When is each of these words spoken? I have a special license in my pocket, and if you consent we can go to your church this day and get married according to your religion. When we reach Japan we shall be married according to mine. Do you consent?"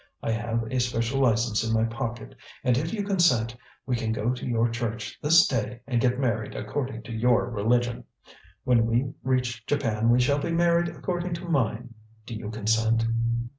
I 0.23 0.31
have 0.31 0.63
a 0.71 0.79
special 0.79 1.21
license 1.21 1.63
in 1.63 1.75
my 1.75 1.83
pocket, 1.83 2.33
and 2.63 2.75
if 2.75 2.91
you 2.91 3.03
consent 3.03 3.55
we 3.85 3.95
can 3.95 4.11
go 4.11 4.31
to 4.31 4.47
your 4.47 4.67
church 4.67 5.19
this 5.21 5.47
day 5.47 5.81
and 5.85 6.01
get 6.01 6.17
married 6.17 6.55
according 6.55 7.03
to 7.03 7.11
your 7.13 7.51
religion. 7.51 8.05
When 8.63 8.87
we 8.87 9.13
reach 9.21 9.63
Japan 9.67 10.09
we 10.09 10.19
shall 10.19 10.39
be 10.39 10.51
married 10.51 10.87
according 10.89 11.35
to 11.35 11.45
mine. 11.47 11.93
Do 12.25 12.33
you 12.33 12.49
consent?" 12.49 13.05